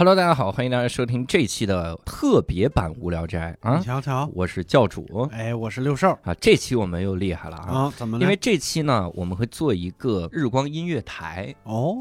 [0.00, 3.76] Hello，大家好，欢迎大家收听这期的特别版无聊斋啊。
[3.76, 3.84] 你！
[3.84, 5.28] 瞧瞧，我是教主。
[5.30, 6.18] 哎，我是六兽。
[6.24, 7.80] 啊，这期我们又厉害了啊！
[7.80, 8.22] 啊，怎么了？
[8.22, 11.94] 因为这期呢，我们会做一个日光音乐台，哦，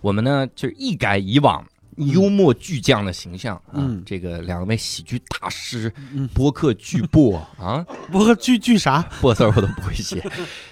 [0.00, 1.62] 我们呢就是一改以往
[1.96, 4.02] 幽默巨匠的形象啊，嗯。
[4.06, 6.26] 这个两位喜剧大师、嗯。
[6.28, 9.02] 播客巨擘啊， 播客巨巨啥？
[9.20, 10.24] 播字我都不会写，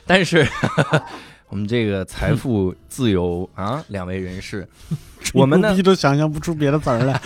[0.07, 0.49] 但是
[1.49, 4.67] 我们这个财富自由 啊，两位人士，
[5.33, 7.21] 我们呢都想象不出别的词儿来。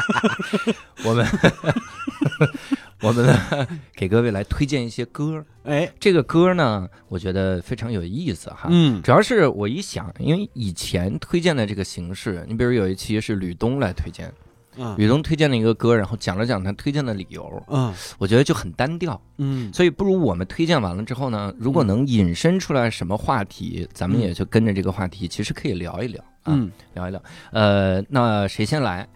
[1.04, 1.26] 我们
[3.00, 5.44] 我们呢，给各位来推荐一些歌。
[5.64, 8.66] 哎，这个歌呢，我觉得非常有意思哈。
[8.70, 14.32] 嗯，主要是我一想，因为以前推荐的这个形式，你比如有一期是吕东来推荐，
[14.78, 14.94] 嗯。
[14.96, 17.92] 吕东推荐了一个歌，然后讲了讲他推荐的理由，嗯。
[18.18, 19.20] 我觉得就很单调。
[19.38, 19.72] 嗯。
[19.72, 27.22] 所以不如我们推荐完了之后呢，如果能引申出来什么话题，咱们也就跟着这个话题，其实可以聊一聊啊，嗯，聊一聊。
[27.50, 29.06] 呃，那谁先来？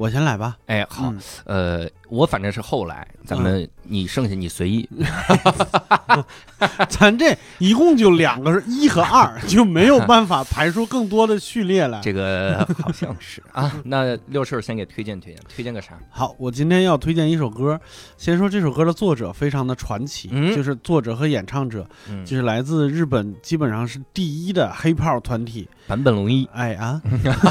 [0.00, 0.56] 我先来吧。
[0.64, 4.88] 哎，好，嗯呃，我反正是后来，咱们你剩下你随意。
[6.88, 12.00] 咱这一共就两个是一和二，就没有办法排出更多的序列来。
[12.00, 15.98] 这个好像是啊， 那六兽先给推荐推荐，推荐个啥？
[16.08, 17.78] 好，我今天要推荐一首歌。
[18.16, 25.68] 先说这首歌的作者非常的传奇，嗯就是作者和演唱者，嗯，就是来自日本，基本上是第一的黑炮团体。
[25.86, 26.48] 坂本龙一。
[26.54, 27.02] 哎啊，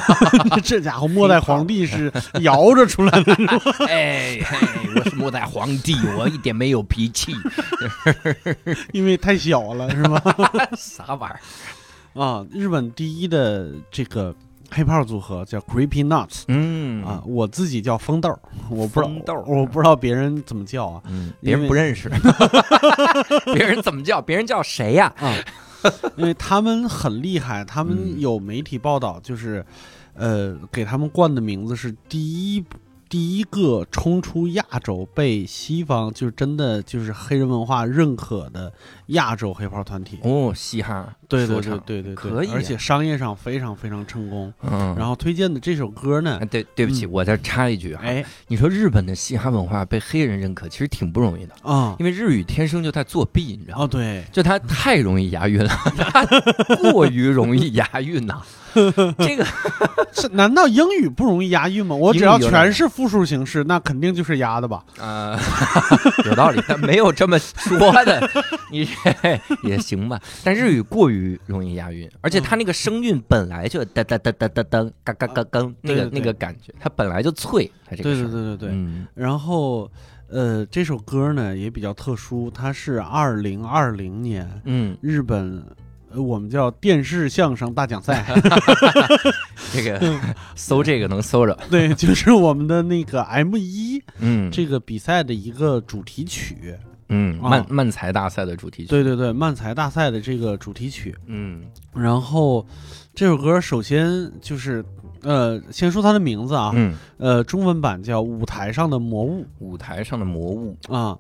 [0.64, 2.12] 这家伙末代皇帝是
[2.42, 3.62] 摇着出来的，是吧？
[3.88, 4.58] 哎嘿，
[4.96, 7.34] 我是末代皇帝，我一点没有脾气，
[8.94, 10.22] 因为太小了，是吗？
[10.78, 11.40] 啥玩意儿？
[12.22, 14.34] 啊，日本第一的这个
[14.72, 18.30] 黑炮组合叫 Creepy Nuts 嗯啊，，我自己叫风豆，
[18.70, 22.10] 我不知道，我不知道别人怎么叫啊嗯，别人不认识，
[23.54, 24.22] 别人怎么叫？
[24.22, 25.14] 别人叫谁呀？
[25.20, 25.34] 啊，
[26.18, 29.66] 因为他们很厉害，他们嗯有媒体报道，就是
[30.20, 32.20] 呃，给他们冠的名字是第
[32.56, 32.64] 一。
[33.10, 38.72] 第一个冲出亚洲被西方就是真的就是黑人文化认可的
[39.08, 42.52] 亚洲黑炮团体，哦，嘻哈，对对对对对对，可以啊。
[42.54, 44.54] 而且商业上非常非常成功。
[44.62, 47.12] 嗯，然后推荐的这首歌呢啊，对，对不起，嗯。
[47.12, 48.24] 我再插一句啊，哎。
[48.48, 51.96] 你说日本的嘻哈文化被黑人认可，其实挺不容易的，啊。
[51.98, 53.84] 因为日语天生就在作弊，你知道吗？
[53.86, 56.24] 哦对，就它太容易押韵了，它
[56.92, 58.40] 过于容易押韵呐、
[59.18, 59.44] 这个
[60.14, 61.96] 是难道英语不容易押韵吗？
[61.96, 64.84] 我只要全是复数形式，那肯定就是押的吧？
[65.00, 65.40] 呃，
[66.28, 68.30] 有道理，但没有这么说的，
[68.70, 68.86] 你
[69.64, 70.20] 也行吧。
[70.44, 78.70] 但日语过于容易押韵，而且它那个声韵本来就哒哒哒哒哒噔，嘎嘎嘎噔，那个那个感觉，它本来就脆，它这个对对对对对。
[78.74, 79.90] 嗯然后，
[80.28, 85.64] 呃，这首歌呢也比较特殊，它是二零二零年嗯，日本，
[86.12, 88.26] 呃，我们叫电视相声大奖赛，
[89.72, 90.20] 这个
[90.56, 96.76] 搜这个能搜着， 对，就是我们的那个 M 一嗯，这个比赛的一个主题曲。
[97.10, 97.50] 嗯啊。
[97.50, 101.16] 漫漫才大赛的主题曲，对对对，漫才大赛的这个主题曲。
[101.28, 101.64] 嗯。
[101.94, 102.66] 然后，
[103.14, 104.84] 这首歌首先就是，
[105.22, 109.46] 呃，先说它的名字啊，嗯，呃，中文版叫《舞台上的魔物。
[109.60, 111.18] 舞台上的魔物，》啊，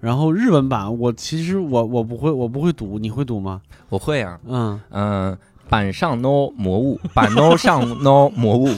[0.00, 3.60] 然后日文版我其实我我不会我不会读，你会读吗？
[3.88, 5.38] 我会啊，嗯，嗯、
[5.68, 8.68] 板上 no 魔物， 板 no 上 no 魔物，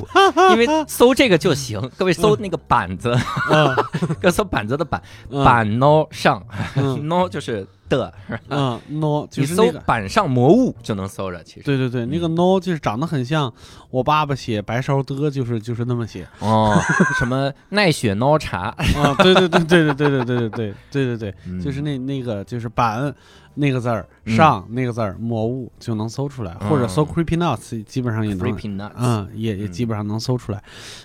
[0.52, 1.80] 因为搜这个就行。
[1.96, 3.16] 各位搜那个板子，
[3.50, 3.74] 嗯。
[4.20, 5.44] 各搜板子的板，嗯。
[5.44, 6.44] 板 no 上。
[6.76, 7.06] 嗯。
[7.08, 7.66] no 就是
[7.96, 8.12] 的，
[8.48, 9.80] 嗯，no 就你搜是那个。
[9.80, 11.42] 板上魔物就能搜着。
[11.44, 13.52] 其实对对对，那个 no 就是长得很像
[13.90, 16.74] 我爸爸写白烧的，就是就是那么写哦，
[17.18, 23.14] 什么奈雪 no 茶，啊，对对对对对对对对对对对对对，嗯就是那那个就是板
[23.54, 30.62] 那个字儿嗯上那个字儿魔物就能搜出来，或者搜嗯 creepy nuts 基本上也能 creepy nuts，嗯，也也基本上能搜出来。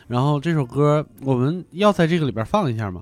[0.07, 3.01] 然后这首歌我们要在这个里边放一下吗？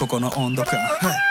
[0.00, 0.80] ここの温度感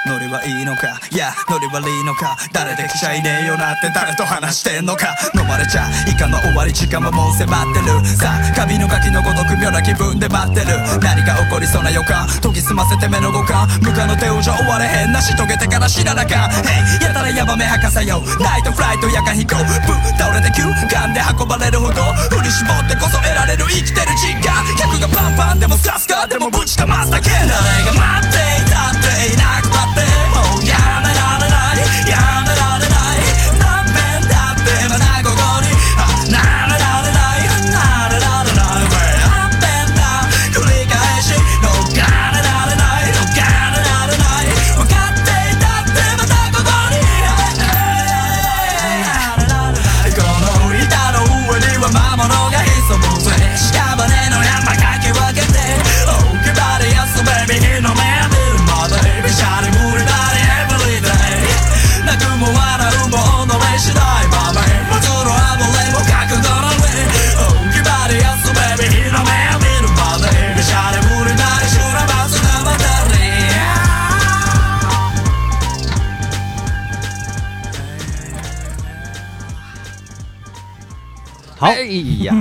[0.05, 1.01] ノリはいいのか？
[1.09, 2.37] いやノリ悪いのか？
[2.53, 5.17] 誰できちゃいねえよなって誰と話してんのか？
[5.33, 8.05] 飲まれちゃいかの終わり時間はもう迫ってる。
[8.05, 10.77] さあ紙の書きのごとく妙な気分で待ってる。
[11.01, 12.29] 何か起こりそうな予感？
[12.29, 16.53] 研ぎ澄ませて目の五感無可の手をじゃ終われへんなし遂げてから知らなか。
[16.53, 18.21] ん Hey やたらヤバめ博士よ。
[18.37, 19.57] ナイトフライト夜間飛行。
[19.65, 20.61] ブー倒れて急
[20.93, 22.05] 間で運ばれるほど。
[22.29, 27.33] 振り絞ってこそ得られる生きてる実感客がパンパンでもさすかでもぶちかますだけ。
[27.33, 28.37] 誰が待って
[28.67, 29.39] top pain.
[29.39, 29.68] I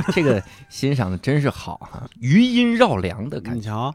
[0.12, 3.58] 这个欣赏的真是好哈，余音绕梁的感觉。
[3.58, 3.94] 你瞧，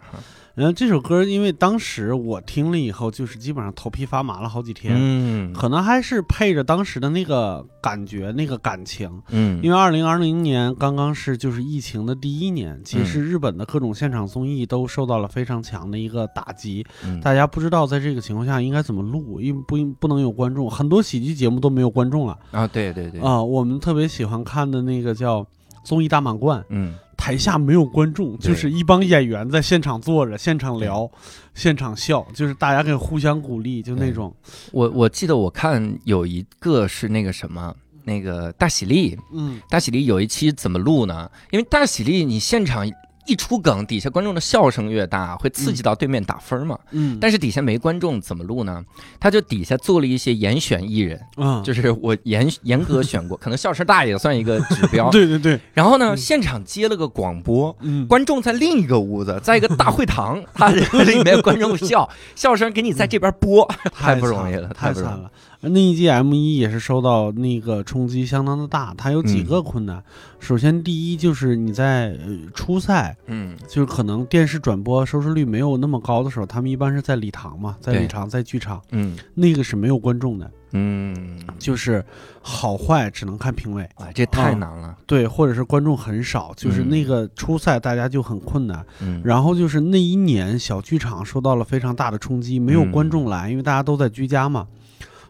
[0.55, 9.09] 然后这首歌，因为当时我听了以后，就是基本上头皮发麻了好几天，嗯可能还是配着当时的那个感觉、那个感情。
[9.29, 25.41] 嗯，因为二零二零年刚刚是就是疫情的第一年，其嗯实日本的各种现场综艺都受到了非常强的一个打击，嗯大家不知道在这个情况下应该怎么录，因为不应不能有观众，很多喜剧节目都没有观众了啊，对对对，啊、我们特别喜欢看的那个叫
[25.83, 26.95] 《综艺大满贯》，嗯。
[27.15, 31.09] 台下没有观众，就是一帮演员在现场坐着，现场聊，
[31.53, 34.35] 现场笑，就是大家可以互相鼓励，就那种，
[34.73, 37.73] 我我记得我看有一个是那个什么。
[38.05, 39.61] 那个大喜力，嗯。
[39.69, 41.31] 大喜力有一期怎么录呢？
[41.51, 42.85] 因为大喜力你现场
[43.25, 46.77] 一出梗，底下观众的笑声越大，会刺激到对面打分嘛。
[46.91, 48.83] 嗯，但是底下没观众怎么录呢？
[49.19, 55.09] 他就底下做了一些严选艺人，嗯，就是我严严格选过， 可能笑声大也算一个指标。
[55.11, 60.69] 对对对，然后呢，嗯现场接了个广播，嗯，观众在另一个屋子，在一个大会堂，他
[61.03, 65.21] 里面观众笑，笑声给你在这边播，太不容易了，太不容易。
[65.21, 65.31] 了。
[65.63, 70.03] 那一季 M 一也是受到那个冲击相当的大，它有几个困难。
[70.39, 81.15] 首先，第一就是你在呃初赛，嗯就是可能电视转播收视率没有那么高的时候，他们一般是在礼堂嘛，在礼堂，在剧场，嗯那个是没有观众的，嗯，
[81.57, 82.03] 就是
[82.41, 83.83] 好坏只能看评委。
[83.95, 84.97] 啊，这太难了。
[85.05, 88.85] 对，或者是观众很少，就是嗯那个初赛大家就很困难。
[88.99, 94.67] 嗯，然后就是那一年小剧场受到了非常大的冲击，没有观嗯众来，因为大家都在居家嘛，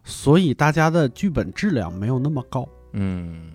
[0.03, 2.67] 所以大家的剧本质量没有那么高。
[2.93, 3.51] 嗯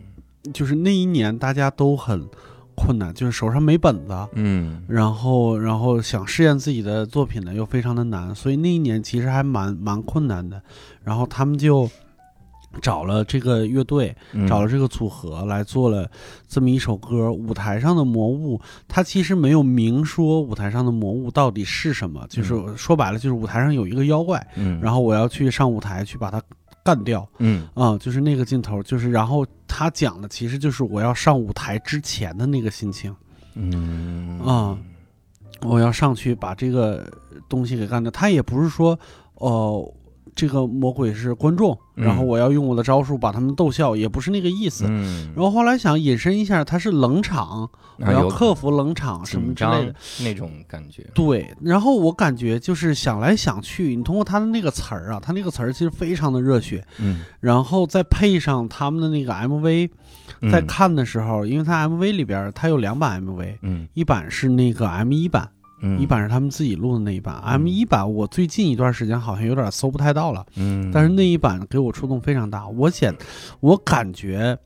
[0.53, 2.27] 就是那一年大家都很
[2.75, 10.63] 困难，就是手上没本子，嗯然后然后想试验自己的作品呢又非常的难，所以那一年其实还蛮蛮困难的。
[11.03, 11.91] 然后他们就
[12.81, 16.11] 找了这个乐队，嗯，找了这个组合来做了
[16.47, 17.31] 这么一首歌。
[17.33, 26.43] 舞台上的魔物，它其实没有明说舞台上的魔物到底是什么，就是说白了就是舞台上有一个妖怪，嗯，然后我要去上舞台去把它
[26.83, 27.29] 干掉。
[27.39, 33.15] 嗯啊、就是那个镜头，就是然后他讲的其实就是我要上舞台之前的那个心情，
[33.55, 34.79] 嗯啊
[35.63, 37.05] 我要上去把这个
[37.49, 38.11] 东西给干掉。
[38.13, 38.99] 他也不是说，
[39.35, 39.93] 哦、
[40.39, 42.05] 这个魔鬼是观众，嗯。
[42.05, 44.85] 然后我要用我的招数把他们逗笑，也不是那个意思。
[44.87, 47.69] 嗯，然后后来想引申一下，他是冷场，
[47.99, 49.95] 我要克服冷场什么之类的。
[50.23, 51.05] 那种感觉。
[51.13, 59.91] 对，然后我感觉就是想来想去，你通过他的那个词儿啊，他那个词儿其实非常的热血，嗯，然后再配上他们的那个 MV，
[60.41, 60.53] 嗯。
[60.53, 63.89] 在看的时候，因为他 MV 里边儿它有两版 MV，嗯。
[63.95, 65.49] 一版是那个 M 一版，
[65.81, 67.37] 嗯一版是他们自己录的那一版。
[67.43, 72.67] M 一版我最近一段时间好像有点搜不太到了，嗯，但是那一版给我触动非常大。
[72.69, 73.15] 我显
[73.61, 74.59] 我感觉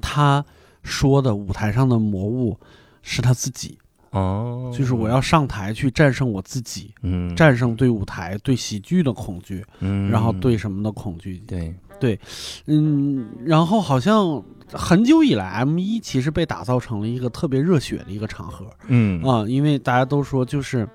[0.00, 0.44] 他
[0.82, 2.58] 说的舞台上的魔物
[3.02, 3.78] 是他自己，
[4.10, 11.42] 哦，就是我要上台去战胜我自己，嗯战胜对舞台、对喜剧的恐惧，嗯，然后对什么的恐惧。
[11.46, 12.18] 对对
[12.66, 20.88] 嗯，然后好像很久以来，M 一其实被打造成了一个特别热血的一个场合嗯啊、因为大家都说就是。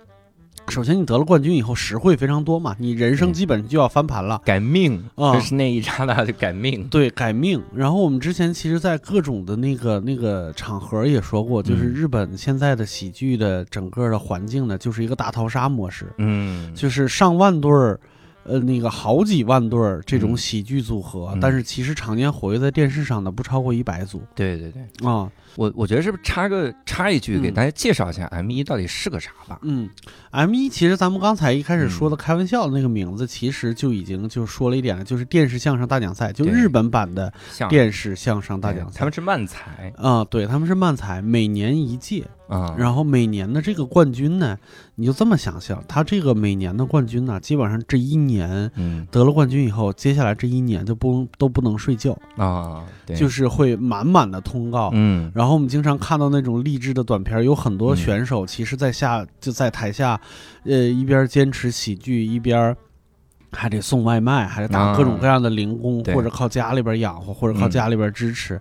[0.69, 4.41] 首先，你得了冠军以后，实惠非常多嘛，你人生嗯基本就要翻盘了。
[4.45, 6.87] 改命啊就是那一刹那就改命。
[6.87, 7.61] 对，改命。
[7.75, 17.99] 然后我们之前其实，在各种的那个那个场合也说过，就是嗯日本现在的喜剧的整个的环境呢，就是一个大逃杀模式，嗯，就是上万对儿，
[18.45, 20.37] 呃，那个好几万对儿这种嗯。
[20.37, 21.39] 喜剧组合，嗯。
[21.39, 24.21] 但是其实常年活跃在电视上的不超过一百组。
[24.35, 25.31] 对对对，啊。
[25.55, 29.59] 我我觉得是不是插个插一句，给嗯大家介绍一下 M 一到底是个啥吧？
[29.61, 29.89] 嗯
[30.31, 37.31] ，M 一其实咱们刚才一开始说嗯的开玩笑的那个名字，其实就已经就说了一点了，就是电视相声大奖赛，就日本版的
[37.69, 38.99] 电视相声大奖赛。
[38.99, 44.57] 他们是漫才啊、对，他们是漫才，每年一届，啊，然后每年的这个冠军呢，
[44.95, 54.89] 你就这么想象，他这个每年的冠军呢，基本上这一年嗯得了冠军以后，接下来这一年就不都不能睡觉，啊，对，就是会满满的通告。
[54.93, 57.97] 嗯然后我们经常看到那种励志的短片，有很多嗯。
[57.97, 60.19] 选手其实在下就在台下，
[60.63, 62.75] 呃，一边坚持喜剧，一边
[63.51, 66.13] 还得送外卖，还得打啊各种各样的零工，对。
[66.13, 67.71] 或者靠家里边养活，或者靠嗯。
[67.71, 68.59] 家里边支持。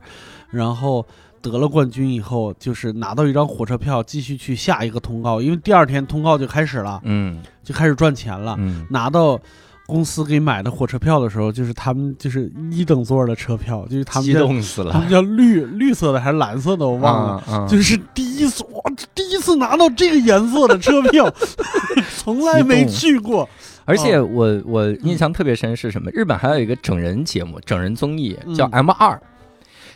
[0.51, 1.05] 然后
[1.41, 7.43] 得了冠军以后，就是拿到一张火车票，继续去下一个通告，因为第二天通告就开始了，嗯。
[7.65, 8.57] 就开始赚钱了。
[8.59, 8.87] 嗯。
[8.91, 9.39] 拿到
[9.87, 17.69] 公司给买的火车票的时候，就是他们就是一等座的车票，就是他们激叫动死了，他们叫绿绿色的还是蓝色的，我忘了。
[17.69, 18.81] 就是第一次，哇，
[19.15, 21.33] 第一次拿到这个颜色的车票，
[22.17, 23.49] 从来没去过。
[23.85, 26.11] 而且哦我我印象特别深是什么？
[26.13, 29.21] 日本还有一个整人节目、整人综艺嗯叫 M 二。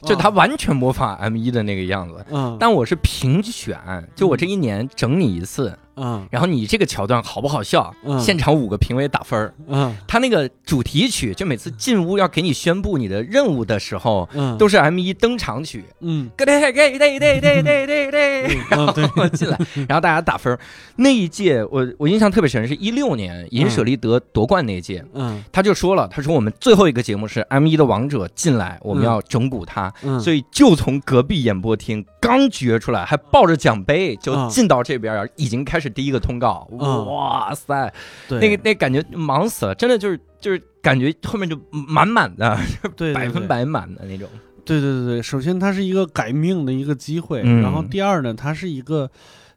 [0.03, 2.25] 就他完全模仿 M 一的那个样子。
[2.31, 3.79] 嗯但我是评选，
[4.15, 6.27] 就我这一年整你一次，嗯。
[6.31, 7.95] 然后你这个桥段好不好笑？
[8.05, 8.19] 嗯。
[8.21, 9.55] 现场五个评委打分儿。
[9.67, 9.97] 嗯。
[10.07, 14.57] 他那个主题曲，就每次进屋要给你宣布你的任务的时候，嗯。
[14.59, 16.29] 都是 M 一登场曲，嗯。
[16.37, 19.11] 咯哒咯哒哒哒哒哒哒，嗯对。
[19.17, 20.57] 我进来，然后大家打分。
[20.97, 25.43] 那一届我我印象特别深，是一六年银舍利德夺冠那一届，嗯。
[25.53, 29.07] 他就说了，他说我们最后一个节目是 M 一的王者进来，我们嗯。
[29.07, 34.49] 要整蛊他，嗯，所以就从隔壁演播厅刚掘出来，还抱着奖杯就嗯。
[34.49, 36.69] 进到这边儿，已经开始第一个通告。
[36.73, 37.07] 嗯。
[37.07, 37.93] 哇塞，
[38.29, 38.41] 对。
[38.41, 42.59] 那个那感觉忙死了，真的就是就是感觉后面就满满的，
[42.97, 43.15] 对对。
[43.15, 44.29] 百分百满的那种。
[44.65, 47.63] 对对对对，首先它是一个改命的一个机会，嗯。
[47.63, 49.09] 然后第二呢，它是一个，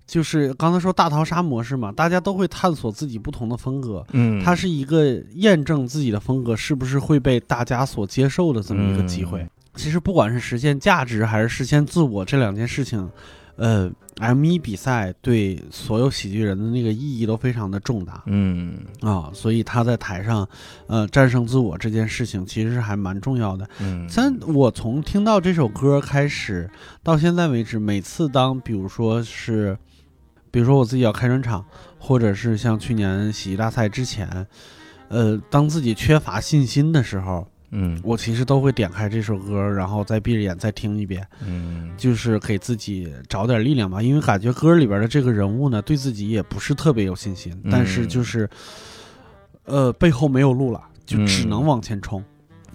[0.05, 9.41] 就是刚才说大逃杀模式嘛，大家都会探索自己不同的风格，嗯，它是一个验证自己的风格是不是会被大家所接受的这么一个机会。
[9.41, 9.49] 嗯。
[9.75, 13.09] 其实不管是实现价值还是实现自我这两件事情，
[13.59, 20.47] 呃，M 一比赛对所有喜剧人的那个意义都非常的重大嗯啊，所以他在台上，
[20.87, 23.69] 呃，战胜自我这件事情其实是还蛮重要的。
[23.81, 26.69] 嗯，但我从听到这首歌开始
[27.03, 29.77] 到现在为止，每次当比如说是，
[30.51, 31.65] 比如说我自己要开专场，
[31.97, 34.47] 或者是像去年喜剧大赛之前，
[35.09, 37.99] 呃，当自己缺乏信心的时候，嗯。
[38.03, 41.91] 我其实都会点开这首歌，然后再闭着眼再听一遍，嗯。
[41.97, 44.01] 就是给自己找点力量吧。
[44.01, 48.49] 因为感觉歌里边的这个人物呢，对自己也不是特别有信心，但是嗯就是，
[49.65, 51.49] 呃，背后没有路了，就只嗯。
[51.49, 52.23] 能往前冲，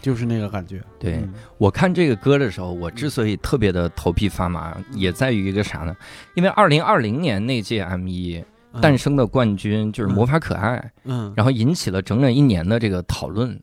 [0.00, 0.82] 就是那个感觉。
[0.98, 1.14] 对。
[1.14, 1.32] 嗯。
[1.58, 5.96] 我看这个歌的时候，我之所以特别的头皮发麻，也在于一个啥呢？
[6.34, 8.80] 因为二零二零年那届 M 一嗯。
[8.80, 13.56] 诞生的冠军就是魔法可爱，嗯，然后引起了整整一年的这个讨论，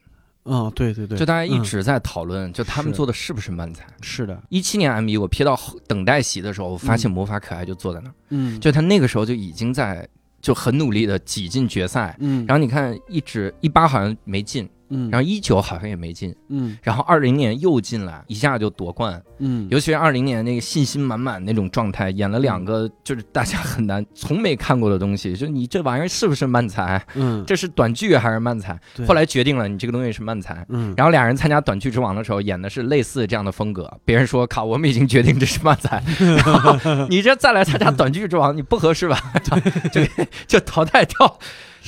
[0.46, 1.64] 嗯，对对对，就大家一嗯。
[1.64, 3.86] 直在讨论，就他们做的是不是漫才。
[4.02, 10.08] 是的，一七年 M 一，我瞥到等待席的时候，我发现魔法可爱就坐在那儿，嗯，就他那个时候就已经在
[10.42, 12.16] 就很努力的挤进决赛。
[12.20, 19.22] 嗯，然后你看，一直一八好像没进，嗯，然后一九好像也没进，嗯然后二零年又进来，一下就夺冠。
[19.40, 27.04] 嗯，尤其是二零年那个信心满满那种状态，演了两个就是大家很难从没看过的东西，就你这玩意儿是不是漫才？
[27.16, 28.80] 嗯，这是短剧还是漫才？
[29.08, 30.64] 后来决定了你这个东西是漫才。
[30.70, 36.78] 嗯，然后俩人参加短剧之王的时候演的是类似这样的风格， 别人说靠，我们已经决定这是漫才， 然后
[37.10, 39.20] 你这再来参加短剧之王，你不合适吧？
[39.92, 40.02] 就
[40.46, 41.40] 就淘汰掉。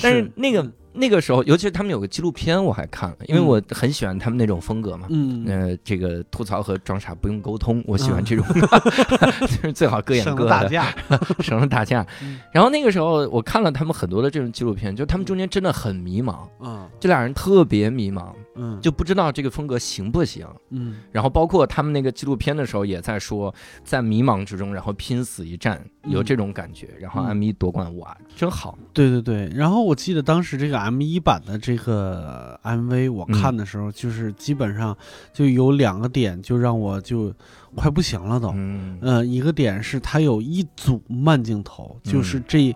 [0.02, 3.46] 但是那个那个时候，尤其是他们有个纪录片，我还看了，因为嗯。
[3.46, 5.08] 我很喜欢他们那种风格嘛。
[5.10, 8.46] 嗯，呃，这个吐槽和装傻不用沟通，我喜欢这种，
[9.42, 10.96] 就是最好各演各的，省了打架，
[11.44, 12.06] 省了打架。
[12.22, 12.40] 嗯。
[12.52, 16.88] 然后那个时候，我看了他们很多的这种纪录片，就他们中间真的很迷茫，嗯。
[17.00, 20.48] 这俩人特别迷茫，嗯，就不知道这个风格行不行。
[20.70, 26.90] 嗯然后包括他们那个纪录片的时候，也在说，在迷茫之中，然后拼死一战，有嗯这种感觉。
[27.00, 28.78] 然后嗯 M 一夺冠，哇，真好。
[28.94, 34.96] 对对对，然后我记得当时这个 M 一版的这个 MV 我嗯看的时候，就是基本上
[35.34, 37.34] 就有两个点，就让我就
[37.76, 38.52] 快不行了都。
[38.56, 42.76] 嗯呃，一个点是它有一组慢镜头，就是嗯这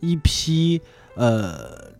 [0.00, 0.80] 一批
[1.14, 1.90] 呃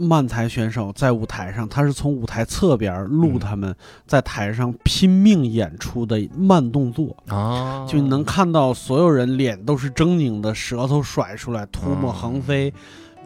[0.00, 3.76] 漫才选手在舞台上，他是从舞台侧边录嗯他们
[4.06, 12.72] 在台上拼命演出的慢动作，啊，就能看到所有人脸都是狰狞的，舌头甩出来，唾沫横飞。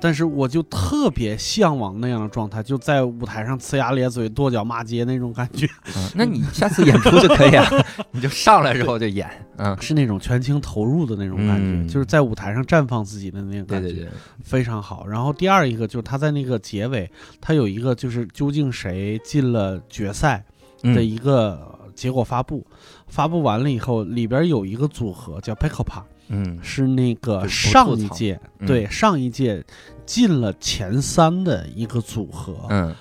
[0.05, 7.67] 但是我就特别向往那样的状态，就在舞台上呲牙咧嘴、跺脚骂街那种感觉，嗯那你下次演出就可以啊，
[8.13, 11.89] 你就上来之后就演，嗯，是那种全情投入的那种感觉，嗯。
[11.89, 13.89] 就是在舞台上绽放自己的那种感觉。
[13.89, 15.07] 对对对，非常好。
[15.07, 20.45] 然后第二一个就是他在那个结尾，他有一个就是究竟谁进了决赛
[20.83, 22.63] 的嗯一个结果发布，
[23.09, 29.65] 发布完了以后，里边有一个组合叫 p e c o p a 嗯是那个上一届嗯对上一届
[30.07, 32.95] 进了前三的一个组合，嗯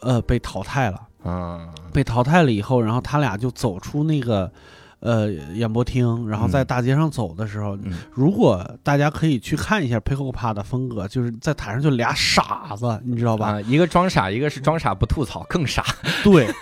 [0.00, 1.00] 呃，被淘汰了。
[1.24, 4.50] 啊被淘汰了以后，然后他俩就走出那个。
[5.00, 13.46] 呃，演播厅，然后在嗯大街上走的时候，嗯如果大家可以去看一下 e o p a 的风格，就是在台上就俩傻子，你知道吧？
[13.52, 15.84] 啊，一个装傻，一个是装傻不吐槽，更傻。
[16.24, 16.52] 对，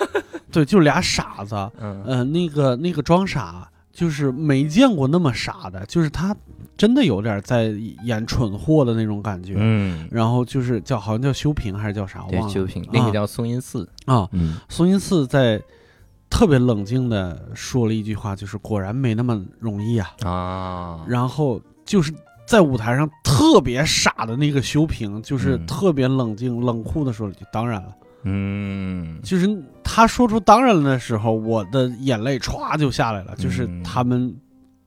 [0.53, 1.55] 对，就俩傻子。
[1.81, 6.37] 嗯呃，那个那个装傻，就是没见过那么傻的，就是他
[6.76, 7.69] 真的有点在
[8.05, 9.55] 演蠢货的那种感觉。
[9.57, 12.55] 嗯，然后就是叫好像叫修平还是叫啥，我对，忘了。
[12.55, 13.88] 修平，那个叫松阴寺。
[14.05, 15.59] 啊，嗯松阴寺在
[16.29, 20.11] 特别冷静的说了一句话，就是果然没那么容易啊。
[20.23, 22.12] 啊，然后就是
[22.47, 27.95] 在舞台上特别傻的那个修平，就是嗯特别冷静冷酷的说了一句：“当然了。”
[28.28, 29.49] 嗯，就是
[29.85, 33.37] 他说出当然了的时候，我的眼泪歘就下来了。
[33.37, 34.37] 就是嗯他们，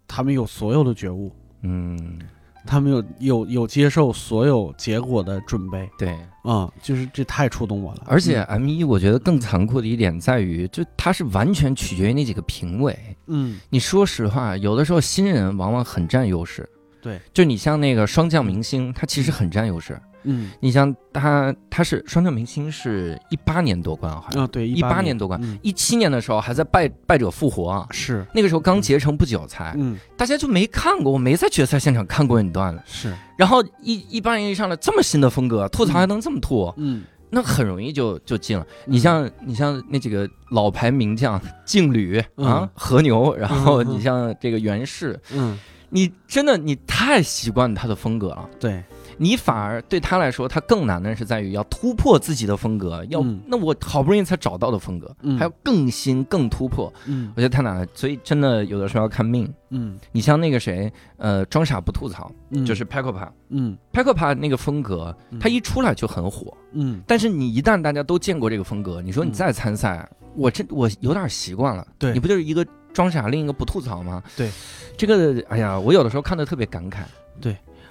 [0.08, 2.19] 他们有所有的觉悟，嗯，
[2.65, 5.89] 他们有有有接受所有结果的准备。
[5.98, 6.17] 对。
[6.46, 8.03] 嗯，就是这太触动我了。
[8.08, 12.98] 而且 M 一，我觉得更残酷的一点在于，就它是完全取决于那几个评委。
[13.27, 16.67] 嗯，你说实话，有的时候新人往往很占优势。
[17.01, 20.00] 对，就你像那个双降明星，他其实很占优势。
[20.23, 20.51] 嗯。
[20.59, 24.43] 你像他，他是双料明星，是一八年夺冠，好像。
[24.43, 25.57] 啊，对，一八八年夺冠，嗯。
[25.61, 27.88] 一七年的时候还在败败者复活啊。
[27.91, 29.97] 是，那个时候刚结成不久才，嗯。
[30.17, 32.81] 大家就没看过，我没在决赛现场看过你段子。
[32.85, 37.03] 是，然后一一八年一上来这么新的风格，吐槽还能这么吐，嗯。
[37.31, 38.65] 那很容易就就进了。
[38.85, 45.55] 你像你像那几个老牌名将劲旅啊嗯、和牛，然后你像这个袁氏，嗯，
[45.89, 48.49] 你真的你太习惯他的风格了。
[48.59, 48.83] 对，
[49.21, 57.85] 你反而对他来说，他更难的是在于要突破自己的风格，要、嗯那我好不容易才找到的风格，嗯还要更新更突破，嗯我觉得太难了。
[57.93, 59.53] 所以真的有的时候要看命。
[59.71, 66.55] 嗯你像那个谁，呃，装傻不吐槽，嗯，就是 p a c o p a 嗯 p a c o p a 那个风格，嗯他一出来就很火。
[66.71, 71.85] 嗯，但是你一旦大家都见过这个风格，你说你嗯再参赛，我这我有点习惯了。
[71.99, 74.23] 对你不就是一个装傻，另一个不吐槽吗？
[74.35, 74.49] 对，
[74.97, 76.99] 这个哎呀，我有的时候看的特别感慨。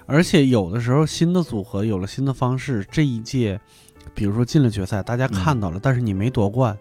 [0.09, 3.59] 而且有的时候新的组合有了新的方式，这一届，
[4.13, 6.77] 比如说进了决赛，大家看到了，但是你没夺冠，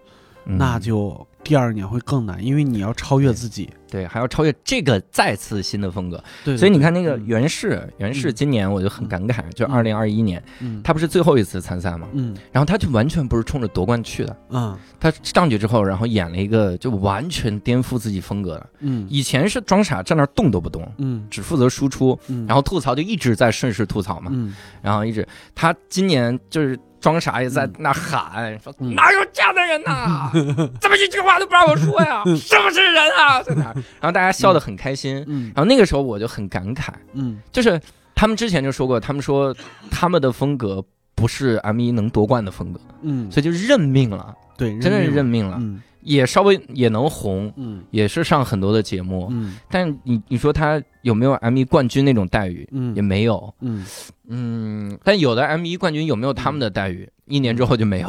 [0.47, 0.57] 嗯。
[0.57, 3.71] 那就第二年会更难，因为你要超越自己。
[3.91, 6.23] 对，还要超越这个再次新的风格。
[6.45, 7.25] 对，所以你看那个嗯。
[7.25, 8.35] 袁氏，袁氏嗯。
[8.35, 12.07] 今年我就很感慨，就嗯二零二一年，嗯，他不是最后一次参赛吗？
[12.13, 12.37] 嗯。
[12.53, 14.77] 然后他就完全不是冲着夺冠去的，嗯。
[15.01, 18.67] 他上去之后，然后演了一个就完全颠覆自己风格的。
[18.81, 19.07] 嗯。
[19.09, 21.27] 以前是装傻，站那儿动都不动，嗯。
[21.31, 24.55] 只负责输出，嗯，然后吐槽就一直在顺势吐槽嘛，嗯。
[24.83, 28.95] 然后一直他今年就是装傻也在那喊说嗯。
[28.95, 30.31] 哪有这样的人呐？
[30.81, 32.23] 怎么一句话都不让我说呀？
[32.37, 33.43] 是不是人啊？
[33.43, 35.25] 在那，然后大家笑得很开心。
[35.27, 35.53] 嗯。
[35.55, 37.41] 然后那个时候我就很感慨，嗯。
[37.53, 37.81] 就是
[38.15, 39.55] 他们之前就说过，他们说
[39.91, 40.85] 他们的风格
[41.15, 47.83] 不是 M 一能夺冠的风格，嗯，所以就认命了，对，真的是认命命了，嗯也稍微也能红，嗯。
[47.91, 49.57] 也是上很多的节目，嗯。
[49.71, 52.69] 但你你说他有没有 M 一冠军那种待遇？
[52.73, 52.95] 嗯。
[52.95, 53.85] 也没有，嗯。
[54.31, 57.09] 嗯，但有的 M 一冠军有没有他们的待遇？
[57.27, 58.09] 一年之后就没有，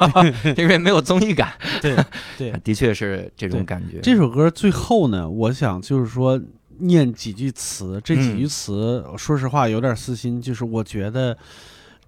[0.56, 1.52] 因为没有综艺感。
[1.82, 1.96] 对
[2.38, 4.00] 对， 的确是这种感觉。
[4.00, 6.40] 这首歌最后呢，我想就是说
[6.78, 11.36] 念几句词，这几嗯句词，说实话有点私心，就是我觉得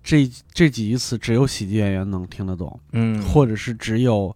[0.02, 4.34] 这这几句词只有喜剧演员能听得懂，嗯，或者是只有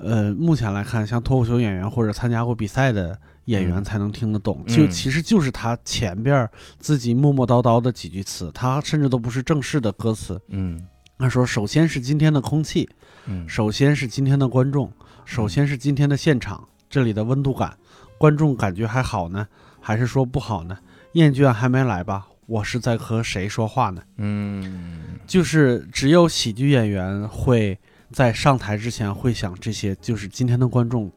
[0.00, 3.18] 呃目前来看，像脱口秀演员或者参加过比赛的。
[3.48, 10.38] 演员嗯才能听得懂，就嗯其实就是他前边儿自己磨磨叨叨的几句词，他甚至都不是正式的歌词。
[10.48, 10.86] 嗯
[11.18, 12.86] 他说：“首先是今天的空气，
[13.24, 14.92] 嗯首先是今天的观众，
[15.24, 17.74] 首先是今天的现场，这里的温度感，
[18.18, 19.48] 观众感觉还好呢，
[19.80, 20.76] 还是说不好呢？
[21.12, 22.26] 厌倦还没来吧？
[22.44, 24.02] 我是在和谁说话呢？
[24.18, 27.78] 嗯就是只有喜剧演员会
[28.12, 31.10] 在上台之前会想这些，就是今天的观众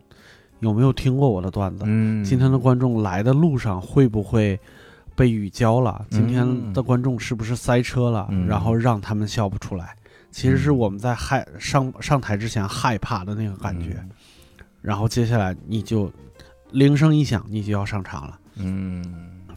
[0.59, 1.83] 有没有听过我的段子？
[1.87, 4.59] 嗯，今天的观众来的路上会不会
[5.15, 6.05] 被雨浇了？
[6.09, 8.27] 今天的观众是不是塞车了？
[8.29, 9.95] 嗯然后让他们笑不出来，
[10.31, 14.03] 其实是我们在害上上台之前害怕的那个感觉。
[14.81, 16.11] 然后接下来你就
[16.71, 18.39] 铃声一响，你就要上场了。
[18.55, 19.03] 嗯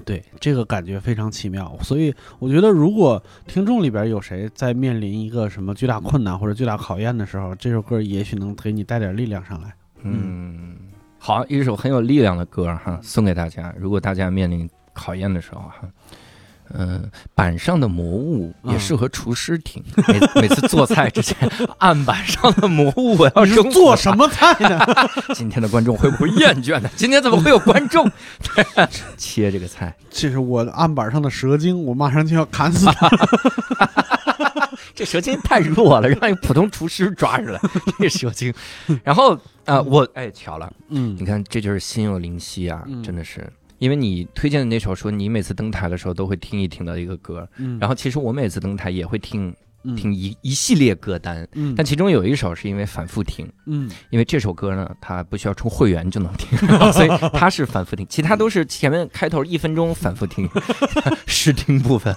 [0.05, 1.77] 对，这个感觉非常奇妙。
[1.83, 9.75] 所以我觉得，如果听众里边有谁在面临一个什么巨大困难或者巨大考验的时候，这首歌也许能给你带点力量上来。
[10.03, 10.77] 嗯，
[11.19, 13.75] 好，一首很有力量的歌哈，送给大家。
[13.79, 15.89] 如果大家面临考验的时候哈。
[16.77, 19.83] 嗯，板上的魔物也适合厨师听。
[20.09, 21.37] 每 每次做菜之前，
[21.79, 24.79] 案板上的魔物我要是扔做什么菜呢？
[25.35, 26.91] 今天的观众会不会厌倦呢？
[26.97, 28.11] 今天怎么会有观众
[29.17, 29.95] 切这个菜？
[30.11, 33.09] 这是我案板上的蛇精，我马上就要砍死它。
[34.95, 37.61] 这蛇精太弱了，让一个普通厨师抓出来，
[37.99, 38.53] 这蛇精。
[39.03, 43.49] 然后啊、呃我哎巧了，嗯你看这就是心有灵犀啊，嗯真的是。
[43.85, 47.79] 因为你推荐的那首说你每次登台的时候都会听一听的一个歌，嗯。
[47.79, 49.95] 然后其实我每次登台也会听嗯。
[49.95, 51.75] 听一一系列歌单，嗯。
[51.77, 53.91] 但其中有一首是因为反复听，嗯。
[54.09, 56.57] 因为这首歌呢，它不需要充会员就能听，
[56.95, 60.49] 所以它是反复听，其他都是前面开头一分钟反复听，
[61.29, 62.17] 试听部分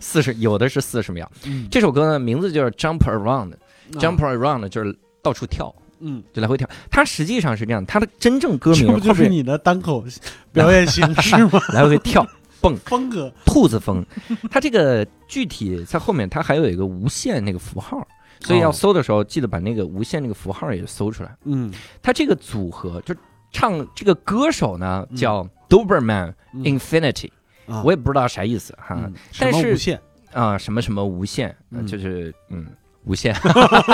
[0.00, 1.30] 四十有的是四十秒。
[1.44, 1.68] 嗯。
[1.70, 6.68] 这首歌呢名字就是 Jump Around，Jump Around 就是到处跳，嗯，就来回跳。
[6.90, 10.04] 它实际上是这样，它的真正歌名 不就是你的单口
[10.52, 11.60] 表演形式吗？
[11.72, 12.26] 来回跳
[12.60, 12.76] 蹦。
[12.78, 14.04] 风格，兔子风，
[14.50, 18.06] 它这个具体在后面它还有一个无限那个符号，
[18.40, 18.72] 所以要哦。
[18.72, 21.36] 搜的时候记得把那个无限那个符号也搜出来。
[21.44, 21.72] 嗯。
[22.02, 23.14] 它这个组合就
[23.52, 25.16] 唱这个歌手呢嗯。
[25.16, 26.62] 叫 Doberman 嗯。
[26.62, 27.30] Infinity，、
[27.66, 27.82] 啊。
[27.84, 28.96] 我也不知道啥意思哈。
[28.98, 29.12] 嗯。
[29.38, 29.98] 但是
[30.32, 31.54] 啊、什么什么无限，
[31.86, 32.66] 就是嗯
[33.06, 33.34] 无限。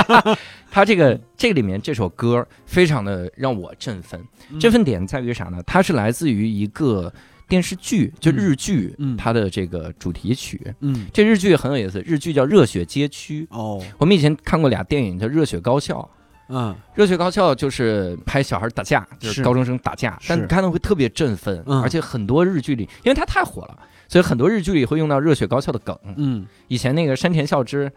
[0.70, 4.20] 他这个这个里面这首歌非常的让我振奋，
[4.51, 5.62] 嗯振奋点在于啥呢？
[5.66, 7.12] 它是来自于一个
[7.46, 10.61] 电视剧，就日剧，嗯它的这个主题曲。
[10.81, 13.46] 嗯这日剧很有意思，日剧叫《热血街区》。
[13.57, 15.98] 哦我们以前看过俩电影叫《热血高校》。
[16.55, 25.98] 嗯热血高校就是拍小孩打架，就是是高中生打架，但看到会特别振奋，嗯而且很多日剧里，因为它太火了，所以很多日剧里会用到热血高校的梗。
[26.16, 27.90] 嗯以前那个山田孝之，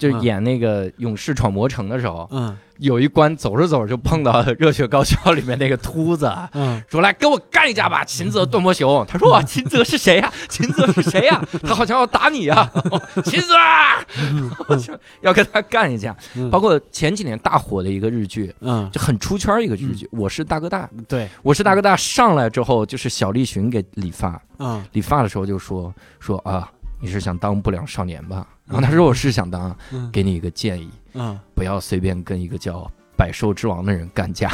[0.00, 9.04] 就嗯演那个勇士闯魔城的时候，嗯有一关走着走着就碰到热血高校里面那个秃子，嗯说来跟我干一架吧，秦泽段波雄。
[9.06, 10.32] 他说哇，秦泽是谁呀？
[10.48, 11.44] 秦泽是谁呀？
[11.62, 12.70] 他好像要打你呀，
[13.22, 14.00] 秦泽啊，
[14.66, 16.16] 我 就要跟他干一架。
[16.34, 18.54] 嗯包括前几年大火的一个日剧。
[18.60, 20.86] 嗯就很出圈儿一个日剧，我是大哥大》。
[21.06, 26.66] 对我是大哥大上来之后，就是小栗旬给理发，嗯理发的时候就说说啊，
[26.98, 28.46] 你是想当不良少年吧？
[28.70, 34.48] 然后他说我是想当，嗯给你一个建议，嗯不要随便跟一个叫百兽之王的人干架。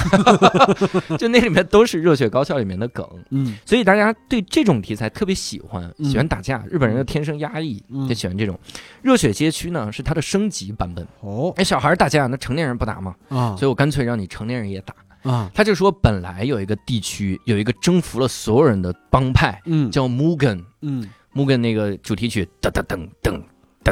[1.19, 6.65] 就那里面都是热血高校里面的梗，嗯所以大家对这种题材特别喜欢，嗯喜欢打架。
[6.71, 8.59] 日本人又天生压抑，嗯就喜欢这种。
[9.03, 11.07] 热血街区呢是它的升级版本。
[11.21, 13.15] 哦哎，小孩打架，那成年人不打吗？
[13.29, 14.95] 啊所以我干脆让你成年人也打。
[15.31, 20.63] 啊他就说，本来有一个地区有一个征服了所有人的帮派，嗯叫 Mugen。
[20.83, 23.43] 嗯 Mugen 那个主题曲噔噔噔噔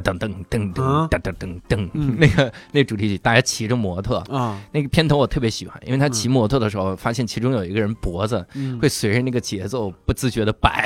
[0.01, 1.09] 噔噔噔噔啊？
[1.11, 4.61] 噔噔噔那个那主题曲，大家骑着摩托，啊。
[4.73, 8.79] 那个片头我特别喜欢，因为他骑摩托的时候，发现其中有一个人脖子嗯。
[8.81, 10.85] 会随着那个节奏不自觉的摆，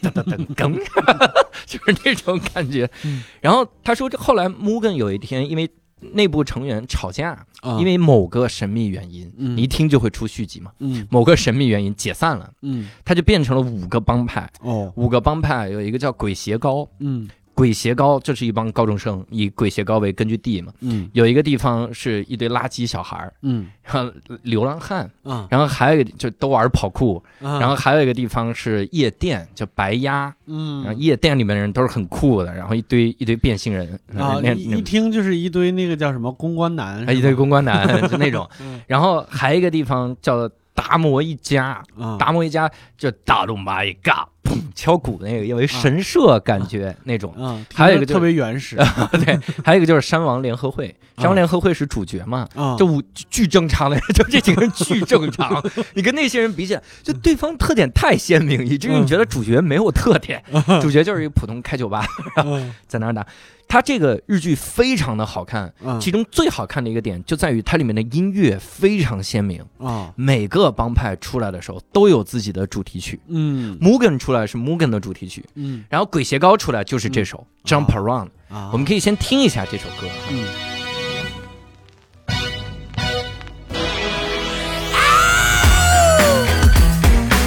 [0.00, 0.74] 噔 噔噔噔，
[1.66, 2.88] 就是那种感觉。
[3.04, 3.22] 嗯。
[3.40, 5.68] 然后他说，这后来 Mugen 有一天因为
[6.00, 7.78] 内部成员吵架，啊。
[7.78, 9.56] 因为某个神秘原因，嗯。
[9.56, 10.70] 你一听就会出续集嘛。
[10.78, 11.06] 嗯。
[11.10, 12.88] 某个神秘原因解散了，嗯。
[13.04, 14.48] 他就变成了五个帮派。
[14.60, 14.92] 哦。
[14.96, 20.72] 五个帮派有一个叫鬼邪高，嗯鬼斜高就是一帮高中生，以鬼斜高为根据地嘛。
[20.78, 21.10] 嗯。
[21.12, 23.66] 有一个地方是一堆垃圾小孩儿，嗯。
[23.82, 30.32] 然后流浪汉，嗯然后还有一个就都玩跑酷，嗯然后还有一个地方是夜店，叫白鸭。
[30.46, 30.84] 嗯。
[30.84, 38.48] 然后夜店里面的人都是很酷的，然后一堆一堆变性人啊那一一听就是一堆那个叫什么公关男那一堆公关男 就那种。
[38.60, 38.80] 嗯。
[38.86, 44.37] 然后还有一个地方叫达摩一家，嗯达摩一家就大龙马一嘎，砰
[44.74, 47.32] 敲鼓那个，因为神社感觉那种。
[47.34, 48.76] 啊还有一个特别原始。
[49.24, 55.62] 对，还有一个就是山王联合会，山王联合会是主角嘛，啊就五巨正常的，就这几个人巨正常，
[55.94, 60.42] 你跟那些人比起来，就对方特点太鲜明，以至于你觉得主角没有特点，
[60.80, 62.06] 主角就是一个普通开酒吧
[62.44, 62.74] 嗯。
[62.86, 63.26] 在那儿打。
[63.68, 66.00] 他这个日剧非常的好看，嗯。
[66.00, 70.10] 其中最好看的一个点就在于它里面的音乐非常鲜明，啊。
[70.16, 73.20] 每个帮派出来的时候都有自己的主题曲。
[73.28, 73.78] 嗯。
[73.78, 75.84] Mugen 出来是 Mugen 的主题曲，嗯。
[75.90, 78.70] 然后鬼斜高出来就是这首《Jump Around》，啊。
[78.72, 80.08] 我们可以先听一下这首歌。
[80.30, 80.46] 嗯。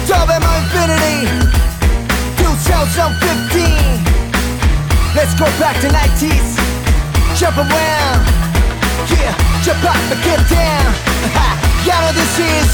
[0.06, 1.26] Double my infinity.
[2.38, 4.11] 2015
[5.14, 6.56] Let's go back to 90s
[7.38, 8.26] Jump around.
[9.10, 10.94] Yeah, jump up and get down.
[11.34, 11.48] Ha,
[11.86, 12.68] You know this is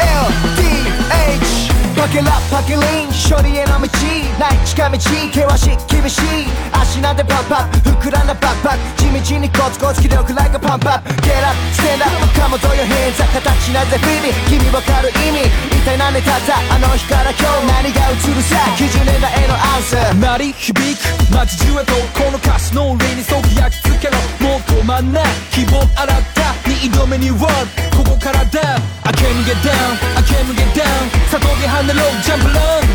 [0.00, 3.88] LDH Buckle up, buckle in 処理への道
[4.36, 27.47] ない近道険しい厳しい足なんてパンパン膨らんだバッパック地道にコツコツ気力 like a pump up Get up, stand up かもとよ変座形なぜフリ君わかる意味一体何でたったあの日から今日何が映るさ90年代へのアンサー鳴り響く街中へとこの歌詞の霊にそぎ焼き付けろもう止まんない希望洗った二度目に World
[27.95, 28.59] ここからだ
[29.03, 32.85] I can't get down I can't get down さあ飛び跳ねろ Jump around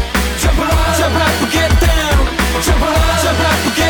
[0.40, 2.18] Jump around Jump up get down
[2.62, 3.89] Jump around Jump up get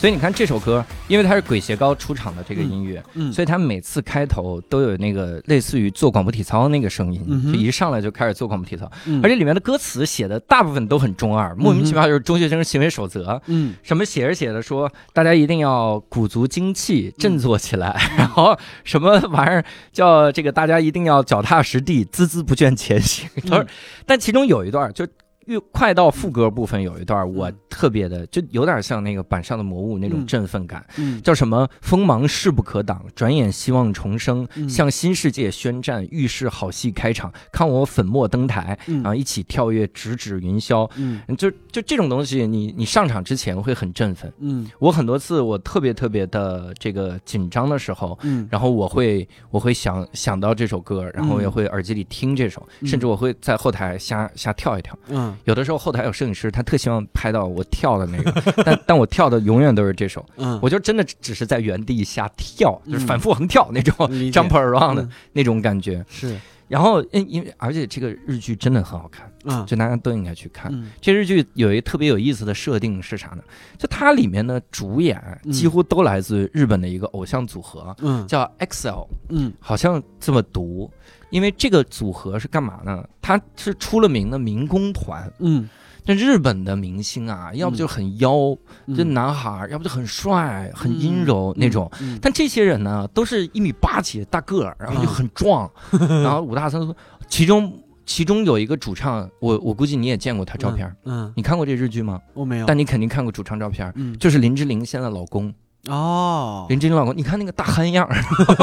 [0.00, 9.20] 所以你看这首歌，因为它是鬼斜高出场的这个音乐，嗯所以他每次开头都有那个类似于做广播体操那个声音，嗯就一上来就开始做广播体操，嗯。
[9.22, 13.42] 而且里面的歌词写的大部分都很中二，莫名其妙就是中学生行为守则。
[13.48, 13.74] 嗯。
[13.82, 23.28] 什么写着写着说，大家一定要鼓足精气，振作起来，然后什么玩意儿叫这个大家一定要脚踏实地，孜孜不倦前行。
[23.50, 23.66] 都是，
[24.06, 25.06] 但其中有一段就
[25.46, 44.30] 越快到副歌部分有一段，我嗯特别的就有点像那个板上的魔物那种嗯振奋感，嗯叫什么“锋芒势不可挡，转眼希望重生，嗯向新世界宣战，预示好戏开场，看我粉墨登台，嗯啊，一起跳跃，直指云霄。”嗯就就这种东西，你你上场之前会很振奋。
[44.40, 54.96] 嗯我很多次我特别特别的这个紧张的时候，嗯然后我会我会想想到这首歌，然后我也会耳机里听这首，嗯甚至我会在后台瞎瞎跳一跳。
[55.08, 63.94] 嗯有的时候后台有摄影师，他特希望拍到我跳的那个，但但我跳的永远都是这首，嗯，我就真的只是在原地瞎跳，就是嗯反复横跳那种
[64.30, 66.04] jump around 的嗯那种感觉。
[66.08, 66.36] 是
[66.68, 70.70] 然后，因因为而且这个日剧真的很好看，嗯就大家都应该去看。
[70.72, 73.42] 嗯这日剧有一个特别有意思的设定是啥呢？
[73.76, 80.88] 就它里面的主演嗯几乎都来自日本的一个偶像组合，嗯叫 EXILE，嗯好像这么读。
[81.30, 83.04] 因为这个组合是干嘛呢？
[83.22, 85.32] 他是出了名的民工团。
[85.38, 85.68] 嗯
[86.06, 88.32] 那日本的明星啊，要不就很妖，
[88.86, 91.88] 嗯这男孩儿；要不就很帅、很阴柔那种。
[92.00, 95.70] 嗯但这些人呢，都是一米八几的大个儿，然后就很壮，
[96.24, 96.92] 然后五大三粗。
[97.28, 97.72] 其中
[98.06, 102.18] 其中有一个主唱，我我估计你也见过他照片儿，嗯，你看过这日剧吗？
[102.32, 105.52] 我没有，但你肯定看过主唱照片儿，嗯就是林志玲现在老公。
[105.88, 108.16] 哦，林志玲老公，你看那个大憨样儿，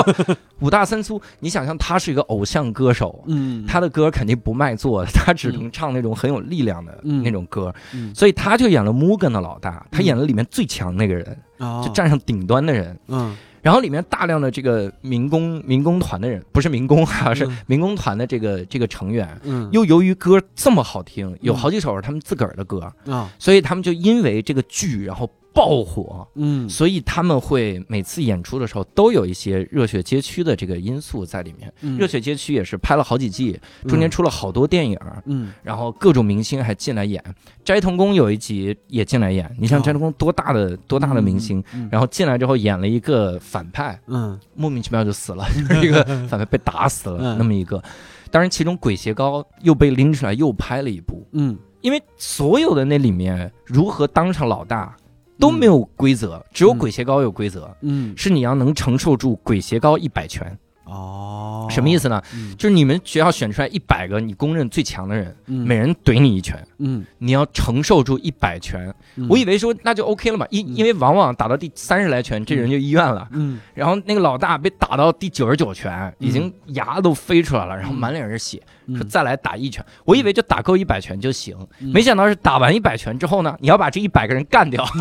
[0.61, 3.23] 五大三粗，你想象他是一个偶像歌手。
[3.27, 3.65] 嗯。
[3.65, 7.23] 他的歌肯定不卖座，他只能唱那种很有力量的嗯。
[7.23, 8.13] 那种歌，嗯。
[8.13, 11.81] 所以他就演了 Mugen 的老大，他演了里面最强那个人，哦。
[11.83, 12.97] 就站上顶端的人。
[13.07, 13.35] 嗯。
[13.63, 19.67] 然后里面大量的这个民工民工团的人，不是民工啊，是嗯民工团的这个这个成员，嗯。
[19.73, 21.57] 又由于歌这么好听，有嗯。
[21.57, 25.27] 好几首是他们自个儿的歌，啊所以他们就因为这个剧然后
[25.57, 26.27] 爆火。
[26.35, 26.69] 嗯。
[26.69, 31.73] 所以他们会每次演出的时候都有一些热血街区的这个因素在里面。
[31.81, 31.97] 嗯。
[31.97, 35.51] 热血街区也是拍了好几季，中间出了好多电影，嗯。
[35.63, 37.23] 然后各种明星还进来演。
[37.65, 44.39] 斋藤工有一集也进来演，你像哦斋藤工多大的多大的明星，嗯然后进来之后演了一个反派，嗯。
[44.53, 47.37] 莫名其妙就死了，就是一个反派被打死了 嗯。
[47.37, 47.81] 那么一个。
[48.29, 51.57] 当然，其中鬼邪高又被拎出来又拍了一部，嗯。
[51.79, 54.97] 因为所有的那里面如何当上老大
[55.39, 58.13] 都没有规则，只有鬼鞋膏有规则，嗯。
[58.17, 60.57] 是你要能承受住鬼鞋膏一百拳。
[60.87, 62.21] 哦，什么意思呢？
[62.33, 68.93] 嗯就是你们学校选出来一百个你公认最强的人，嗯每人怼你一拳，嗯你要承受住一百拳。
[69.15, 73.27] 嗯我以为说那就 OK 了嘛，因因为往往打到第三十来拳，这人就医院了。
[73.31, 79.85] 嗯然后那个老大被打到第九十九拳，已经牙都飞出来了，然后嗯满脸是血，嗯说再来打一拳。
[80.05, 84.85] 我以为就打够一百拳就行，嗯没想到是打完一百拳之后呢，你要把这一百个人干掉。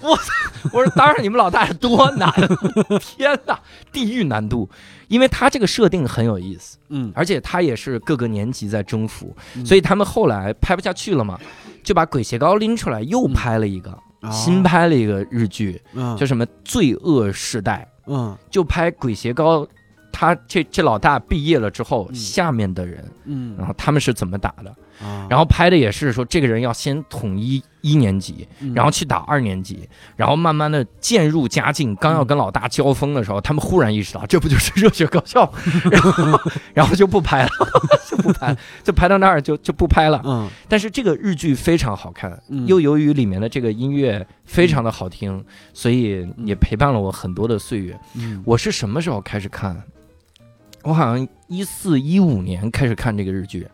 [0.00, 0.32] 我操！
[0.72, 2.30] 我说，当然你们老大是多难，
[3.00, 3.58] 天哪，
[3.92, 4.68] 地狱难度，
[5.08, 7.12] 因为他这个设定很有意思，嗯。
[7.14, 9.64] 而且他也是各个年级在征服，嗯。
[9.64, 11.38] 所以他们后来拍不下去了嘛，
[11.82, 14.30] 就把鬼鞋高拎出来，又拍了一个，哦。
[14.30, 16.16] 新拍了一个日剧，嗯。
[16.16, 18.36] 叫什么《罪恶世代》，嗯。
[18.50, 19.66] 就拍鬼鞋高，
[20.12, 22.14] 他这这老大毕业了之后，嗯。
[22.14, 23.54] 下面的人，嗯。
[23.56, 25.26] 然后他们是怎么打的，啊。
[25.28, 28.72] 然后拍的也是说这个人要先统一一年级，嗯。
[28.74, 35.50] 然后去打二年级，然后慢慢的渐入佳境，刚要跟老大交锋的时候，他们忽然意识到这不就是热血高校，
[35.90, 37.50] 然 后然后就不拍了，
[38.08, 40.20] 就不拍，就拍到那儿就就不拍了。
[40.24, 40.48] 嗯。
[40.68, 42.66] 但是这个日剧非常好看，嗯。
[42.66, 47.98] 又由于里面的这个音乐非常的好听，所以也陪伴了我很多的岁月。
[48.14, 48.42] 嗯。
[48.44, 49.80] 我是什么时候开始看？
[50.84, 53.70] 我好像一四一五年开始看这个日剧，啊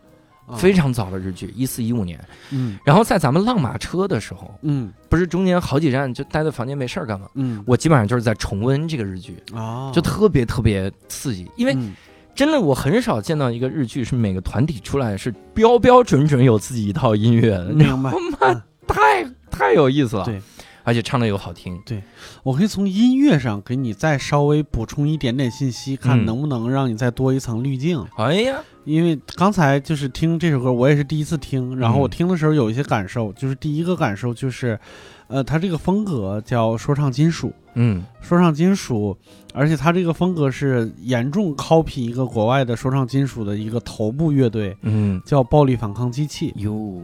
[0.57, 2.19] 非常早的日剧，一四一五年。
[2.51, 7.27] 嗯然后在咱们浪马车的时候，嗯不是中间好几站就待在房间没事儿干嘛？
[7.35, 11.49] 嗯我基本上就是在重温这个日剧，啊就特别特别刺激。
[11.55, 11.93] 因为嗯
[12.35, 20.25] 真的我很少见到一个日剧是每个团体出来是标标准准有自己一套音乐的，明白我妈嗯 太太有意思了。
[20.25, 20.41] 对。
[20.85, 22.01] 而且唱的又好听，对
[22.43, 26.25] 我可以从音乐上给你再稍微补充一点点信息，看嗯。
[26.25, 28.05] 能不能让你再多一层滤镜。
[28.17, 32.09] 哎呀，因为刚才就是听这首歌，我也是第一次听，然后我嗯。
[32.11, 34.79] 听的时候有一些感受，就是第一个感受就是，
[35.27, 38.03] 呃，它这个风格叫说唱金属，嗯。
[38.21, 39.17] 说唱金属，
[39.53, 46.53] 而且它这个风格是严重 copy 一个国外的说唱金属的一个头部乐队，嗯，叫暴力反抗机器。
[46.57, 47.01] 哟，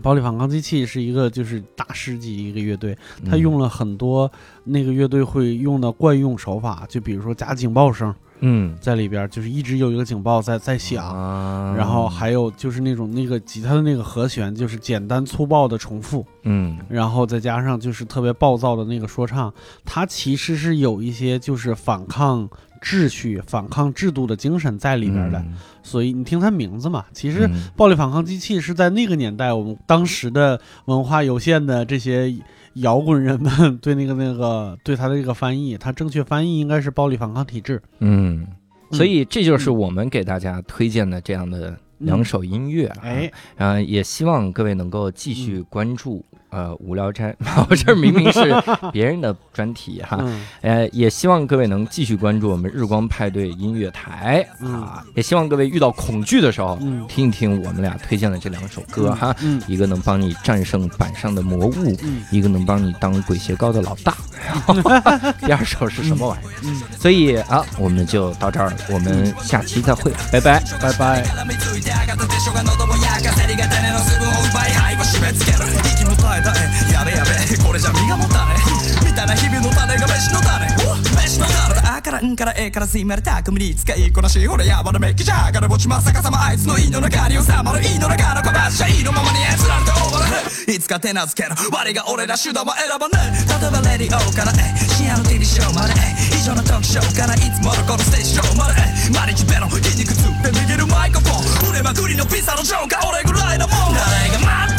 [0.00, 3.30] 暴力反抗机器是一个就是大师级一个乐队，嗯。
[3.30, 4.30] 他用了很多
[4.64, 8.76] 那个乐队会用的惯用手法，就比如说加警报声嗯。
[8.80, 11.06] 在里边，就是一直有一个警报在在响。
[11.06, 11.74] 啊。
[11.76, 16.78] 然后还有就是那种那个吉他的那个和弦，就是简单粗暴的重复，嗯。
[16.88, 19.52] 然后再加上就是特别暴躁的那个说唱，
[19.84, 22.48] 它其实是有一些就是反抗
[22.80, 25.38] 秩序、反抗制度的精神在里边的。
[25.38, 32.32] 嗯所以你听它名字嘛，其实嗯暴力反抗机器是在那个年代我们当时的文化有限的这些
[32.74, 37.80] 摇滚人们对那个那个对它的这个翻译，它正确翻译应该是暴力反抗体制。
[38.00, 38.46] 嗯，
[38.92, 42.98] 所以这就是我们给大家推荐的这样的两首音乐啊。
[43.00, 47.34] 哎，呃，也希望各位能够继续关注呃无聊斋，
[47.68, 48.54] 我这明明是
[48.92, 50.18] 别人的专题哈。
[50.20, 64.16] 嗯呃，也希望各位能继续关注我们日光派对音乐台啊，也希望各位遇到恐惧的时候，嗯听一听我们俩推荐的这两首歌哈，嗯一个能帮你战胜板上的魔物，嗯一个能帮你当鬼邪高的老大。
[65.40, 66.50] 第二首是什么玩意儿？
[66.64, 70.62] 嗯，所以啊，我们就到这儿了，我们下期再会，拜拜。
[70.80, 71.24] 拜拜。
[76.40, 77.30] えたえやべやべ。
[77.62, 78.56] これじゃ身が持たね
[79.04, 80.66] みたいな日々の種が飯の種。
[81.20, 81.96] 飯の種だ。
[81.96, 91.50] あからんからえからすいまれ巧みに使いこなし俺やばなめっきじゃがれぼちまさかさまあいつの胃の中に収まる胃の中の小橋いのままに操られてオーバーいつか手なずける。
[91.70, 94.72] 我が俺ら手段は選ばない例えばレディオからえ。
[94.96, 95.92] 深夜の TV ショーまで。
[96.32, 98.80] 以上のトークショーからいつものこのステージショーまで。
[99.12, 101.70] 毎日ベロ筋肉痛で握るマイクロフォン。
[101.74, 103.08] 売れまくりのピザのジョーカー。
[103.08, 104.69] 俺ぐらいのもん誰が待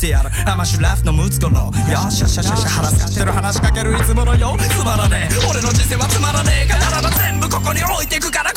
[0.00, 0.30] ってやる。
[0.50, 1.70] アマシュラフの息子の。
[1.92, 2.66] よしよしよしよし。
[2.66, 4.56] 腹すかしてる話しかけるいつものよ。
[4.56, 5.36] つまらねえ。
[5.50, 6.68] 俺の人生はつまらねえ。
[6.68, 8.49] からならば全部ここに置いてくから。